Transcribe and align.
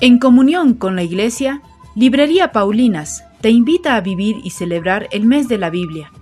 En 0.00 0.20
comunión 0.20 0.74
con 0.74 0.94
la 0.94 1.02
Iglesia, 1.02 1.60
Librería 1.96 2.52
Paulinas 2.52 3.24
te 3.40 3.50
invita 3.50 3.96
a 3.96 4.00
vivir 4.00 4.36
y 4.44 4.50
celebrar 4.50 5.08
el 5.10 5.26
mes 5.26 5.48
de 5.48 5.58
la 5.58 5.70
Biblia. 5.70 6.12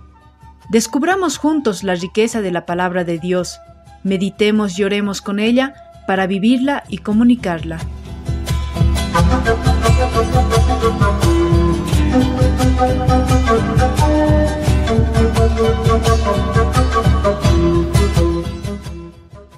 Descubramos 0.71 1.37
juntos 1.37 1.83
la 1.83 1.93
riqueza 1.93 2.41
de 2.41 2.49
la 2.51 2.65
palabra 2.65 3.03
de 3.03 3.19
Dios, 3.19 3.59
meditemos 4.03 4.79
y 4.79 4.83
oremos 4.83 5.21
con 5.21 5.37
ella 5.37 5.75
para 6.07 6.25
vivirla 6.25 6.85
y 6.89 6.97
comunicarla. 6.97 7.79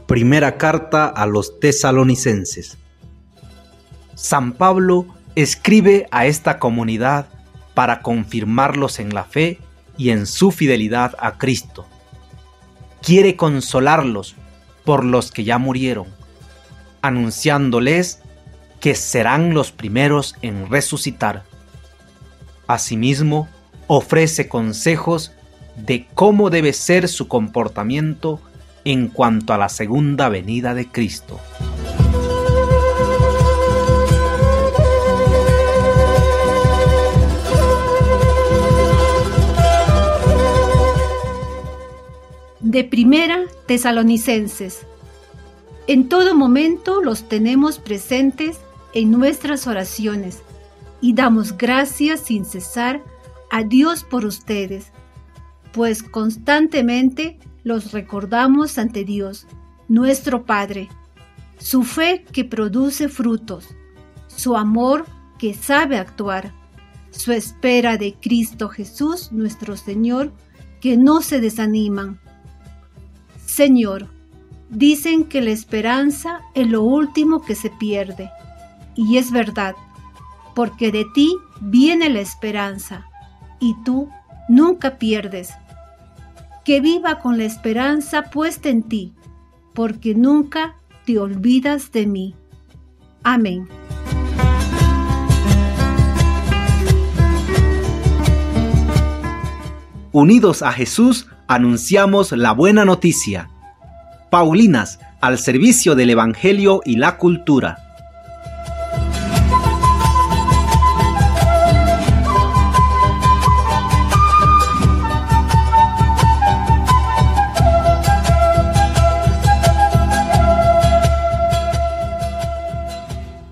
Primera 0.08 0.58
carta 0.58 1.08
a 1.08 1.26
los 1.26 1.62
tesalonicenses. 1.62 2.78
San 4.22 4.52
Pablo 4.52 5.06
escribe 5.36 6.06
a 6.12 6.26
esta 6.26 6.60
comunidad 6.60 7.28
para 7.74 8.02
confirmarlos 8.02 9.00
en 9.00 9.14
la 9.14 9.24
fe 9.24 9.60
y 9.98 10.10
en 10.10 10.26
su 10.28 10.52
fidelidad 10.52 11.16
a 11.20 11.38
Cristo. 11.38 11.88
Quiere 13.02 13.38
consolarlos 13.38 14.36
por 14.84 15.06
los 15.06 15.32
que 15.32 15.46
ya 15.46 15.58
murieron, 15.58 16.08
anunciándoles 17.02 18.20
que 18.82 18.94
serán 18.94 19.54
los 19.54 19.72
primeros 19.72 20.36
en 20.42 20.70
resucitar. 20.70 21.46
Asimismo, 22.68 23.48
ofrece 23.88 24.50
consejos 24.50 25.32
de 25.78 26.08
cómo 26.14 26.50
debe 26.50 26.74
ser 26.74 27.08
su 27.08 27.30
comportamiento 27.30 28.42
en 28.84 29.08
cuanto 29.08 29.54
a 29.54 29.58
la 29.58 29.70
segunda 29.70 30.28
venida 30.28 30.74
de 30.74 30.88
Cristo. 30.88 31.40
De 42.70 42.84
Primera 42.84 43.46
Tesalonicenses. 43.66 44.86
En 45.88 46.08
todo 46.08 46.36
momento 46.36 47.02
los 47.02 47.28
tenemos 47.28 47.80
presentes 47.80 48.60
en 48.94 49.10
nuestras 49.10 49.66
oraciones 49.66 50.44
y 51.02 51.16
damos 51.16 51.58
gracias 51.58 52.20
sin 52.20 52.46
cesar 52.46 53.04
a 53.50 53.64
Dios 53.64 54.04
por 54.04 54.24
ustedes, 54.24 54.92
pues 55.74 56.04
constantemente 56.04 57.40
los 57.64 57.92
recordamos 57.92 58.78
ante 58.78 59.04
Dios, 59.04 59.48
nuestro 59.88 60.46
Padre, 60.46 60.90
su 61.58 61.82
fe 61.82 62.24
que 62.32 62.46
produce 62.46 63.10
frutos, 63.10 63.68
su 64.28 64.56
amor 64.56 65.08
que 65.40 65.56
sabe 65.56 65.98
actuar, 65.98 66.54
su 67.10 67.32
espera 67.32 67.98
de 67.98 68.14
Cristo 68.14 68.70
Jesús, 68.70 69.32
nuestro 69.32 69.76
Señor, 69.76 70.32
que 70.82 70.98
no 70.98 71.22
se 71.22 71.42
desaniman 71.42 72.20
Señor, 73.60 74.08
dicen 74.70 75.26
que 75.26 75.42
la 75.42 75.50
esperanza 75.50 76.40
es 76.56 76.66
lo 76.70 76.82
último 76.82 77.42
que 77.42 77.56
se 77.56 77.70
pierde. 77.70 78.32
Y 78.96 79.18
es 79.18 79.32
verdad, 79.32 79.76
porque 80.56 80.94
de 80.94 81.04
ti 81.14 81.36
viene 81.60 82.08
la 82.10 82.22
esperanza, 82.22 83.08
y 83.60 83.76
tú 83.84 84.08
nunca 84.48 84.98
pierdes. 84.98 85.50
Que 86.64 86.80
viva 86.80 87.20
con 87.20 87.38
la 87.38 87.44
esperanza 87.44 88.30
puesta 88.32 88.70
en 88.70 88.82
ti, 88.82 89.14
porque 89.74 90.16
nunca 90.16 90.78
te 91.06 91.20
olvidas 91.20 91.92
de 91.92 92.08
mí. 92.08 92.36
Amén. 93.24 93.68
Unidos 100.14 100.62
a 100.62 100.72
Jesús, 100.72 101.28
anunciamos 101.50 102.32
la 102.32 102.52
buena 102.52 102.86
noticia. 102.86 103.50
Paulinas, 104.30 105.00
al 105.20 105.40
servicio 105.40 105.96
del 105.96 106.12
Evangelio 106.12 106.82
y 106.86 106.98
la 106.98 107.18
cultura. 107.18 107.89